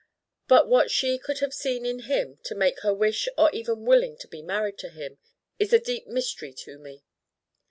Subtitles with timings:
[0.47, 4.17] But what she could have seen in him to make her wish or even willing
[4.17, 5.19] to be married to him
[5.59, 7.03] is a deep mystery to me.